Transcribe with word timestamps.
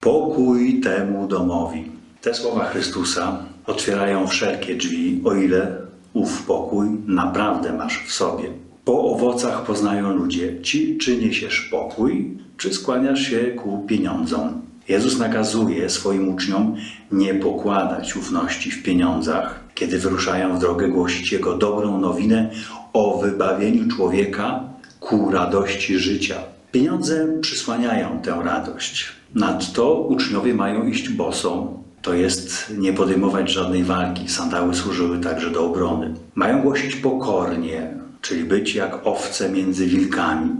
Pokój 0.00 0.80
temu 0.80 1.26
domowi. 1.26 1.84
Te 2.20 2.34
słowa 2.34 2.64
Chrystusa 2.64 3.38
otwierają 3.66 4.26
wszelkie 4.26 4.74
drzwi, 4.74 5.20
o 5.24 5.34
ile 5.34 5.76
ów 6.12 6.42
pokój 6.42 6.88
naprawdę 7.06 7.72
masz 7.72 8.04
w 8.06 8.12
sobie. 8.12 8.44
Po 8.84 9.04
owocach 9.04 9.64
poznają 9.64 10.14
ludzie, 10.16 10.62
ci 10.62 10.98
czy 10.98 11.16
niesiesz 11.16 11.60
pokój, 11.60 12.38
czy 12.56 12.74
skłaniasz 12.74 13.20
się 13.20 13.38
ku 13.38 13.84
pieniądzom. 13.88 14.62
Jezus 14.88 15.18
nakazuje 15.18 15.90
swoim 15.90 16.28
uczniom 16.28 16.76
nie 17.12 17.34
pokładać 17.34 18.16
ufności 18.16 18.70
w 18.70 18.82
pieniądzach, 18.82 19.60
kiedy 19.74 19.98
wyruszają 19.98 20.56
w 20.56 20.60
drogę 20.60 20.88
głosić 20.88 21.32
Jego 21.32 21.56
dobrą 21.56 22.00
nowinę 22.00 22.50
o 22.92 23.18
wybawieniu 23.18 23.88
człowieka 23.88 24.64
ku 25.00 25.30
radości 25.30 25.98
życia. 25.98 26.36
Pieniądze 26.72 27.28
przysłaniają 27.40 28.20
tę 28.22 28.42
radość. 28.44 29.08
Nadto 29.34 29.94
uczniowie 29.94 30.54
mają 30.54 30.86
iść 30.86 31.08
bosą, 31.08 31.82
to 32.02 32.14
jest 32.14 32.72
nie 32.78 32.92
podejmować 32.92 33.50
żadnej 33.50 33.84
walki. 33.84 34.28
Sandały 34.28 34.74
służyły 34.74 35.18
także 35.18 35.50
do 35.50 35.66
obrony. 35.66 36.14
Mają 36.34 36.62
głosić 36.62 36.96
pokornie, 36.96 37.94
czyli 38.20 38.44
być 38.44 38.74
jak 38.74 39.06
owce 39.06 39.48
między 39.48 39.86
wilkami. 39.86 40.50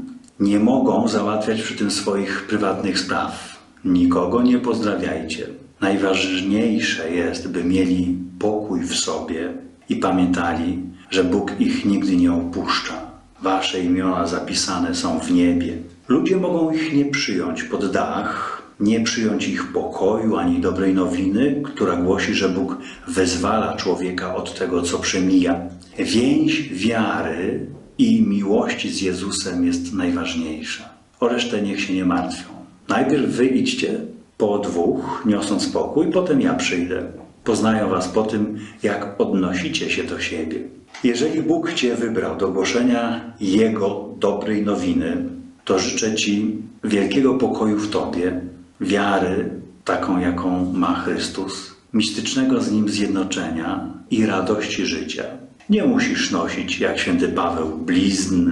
Nie 0.41 0.59
mogą 0.59 1.09
załatwiać 1.09 1.63
przy 1.63 1.75
tym 1.75 1.91
swoich 1.91 2.47
prywatnych 2.47 2.99
spraw. 2.99 3.59
Nikogo 3.85 4.43
nie 4.43 4.59
pozdrawiajcie. 4.59 5.47
Najważniejsze 5.81 7.11
jest, 7.11 7.49
by 7.49 7.65
mieli 7.65 8.19
pokój 8.39 8.81
w 8.81 8.97
sobie 8.97 9.53
i 9.89 9.97
pamiętali, 9.97 10.79
że 11.11 11.25
Bóg 11.25 11.53
ich 11.61 11.85
nigdy 11.85 12.17
nie 12.17 12.33
opuszcza. 12.33 13.11
Wasze 13.43 13.81
imiona 13.81 14.27
zapisane 14.27 14.95
są 14.95 15.19
w 15.19 15.33
niebie. 15.33 15.79
Ludzie 16.11 16.37
mogą 16.37 16.71
ich 16.71 16.93
nie 16.93 17.05
przyjąć 17.05 17.63
pod 17.63 17.93
dach, 17.93 18.63
nie 18.81 19.01
przyjąć 19.01 19.49
ich 19.49 19.73
pokoju 19.73 20.37
ani 20.37 20.61
dobrej 20.61 20.95
nowiny, 20.95 21.63
która 21.65 21.97
głosi, 21.97 22.35
że 22.35 22.49
Bóg 22.49 22.79
wezwala 23.09 23.77
człowieka 23.77 24.35
od 24.35 24.59
tego, 24.59 24.83
co 24.83 24.99
przemija. 24.99 25.61
Więź 25.99 26.69
wiary 26.73 27.67
i 27.99 28.23
miłości 28.23 28.91
z 28.91 29.01
Jezusem 29.01 29.67
jest 29.67 29.93
najważniejsza. 29.93 30.89
O 31.21 31.29
resztę 31.29 31.63
niech 31.63 31.81
się 31.81 31.95
nie 31.95 32.05
martwią. 32.05 32.49
Najpierw 32.89 33.31
wy 33.31 33.47
idźcie 33.47 34.01
po 34.39 34.59
dwóch, 34.59 35.23
niosąc 35.27 35.69
pokój, 35.69 36.07
potem 36.13 36.41
ja 36.41 36.55
przyjdę. 36.55 37.03
Poznają 37.45 37.89
was 37.89 38.09
po 38.09 38.23
tym, 38.23 38.59
jak 38.83 39.21
odnosicie 39.21 39.91
się 39.91 40.05
do 40.05 40.21
siebie. 40.21 40.59
Jeżeli 41.05 41.43
Bóg 41.43 41.73
cię 41.73 41.95
wybrał 41.95 42.37
do 42.37 42.49
głoszenia 42.49 43.35
Jego 43.41 44.09
dobrej 44.19 44.63
nowiny, 44.65 45.40
to 45.65 45.79
życzę 45.79 46.15
Ci 46.15 46.57
wielkiego 46.85 47.35
pokoju 47.35 47.79
w 47.79 47.91
Tobie, 47.91 48.41
wiary, 48.81 49.51
taką 49.85 50.21
jaką 50.21 50.73
ma 50.73 50.95
Chrystus, 50.95 51.75
mistycznego 51.93 52.61
z 52.61 52.73
Nim 52.73 52.89
zjednoczenia 52.89 53.95
i 54.11 54.27
radości 54.27 54.87
życia. 54.87 55.25
Nie 55.71 55.85
musisz 55.85 56.31
nosić, 56.31 56.81
jak 56.81 56.99
święty 56.99 57.29
Paweł, 57.29 57.79
blizn 57.79 58.51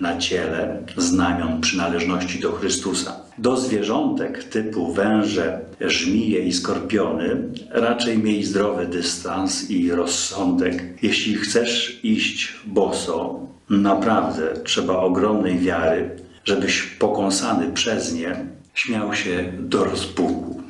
na 0.00 0.18
ciele, 0.18 0.82
znamion 0.96 1.60
przynależności 1.60 2.40
do 2.40 2.52
Chrystusa. 2.52 3.16
Do 3.38 3.56
zwierzątek 3.56 4.44
typu 4.44 4.92
węże, 4.92 5.60
żmije 5.80 6.40
i 6.40 6.52
skorpiony 6.52 7.36
raczej 7.70 8.18
miej 8.18 8.44
zdrowy 8.44 8.86
dystans 8.86 9.70
i 9.70 9.90
rozsądek. 9.90 10.84
Jeśli 11.02 11.34
chcesz 11.34 12.00
iść 12.02 12.54
boso, 12.66 13.40
naprawdę 13.70 14.42
trzeba 14.64 14.96
ogromnej 14.96 15.58
wiary, 15.58 16.10
żebyś 16.48 16.82
pokąsany 16.82 17.72
przez 17.72 18.12
nie 18.12 18.44
śmiał 18.74 19.14
się 19.14 19.52
do 19.58 19.84
rozpuku. 19.84 20.62